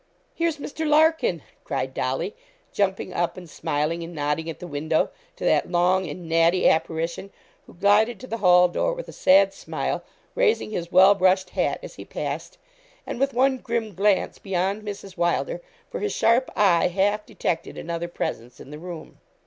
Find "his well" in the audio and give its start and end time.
10.71-11.13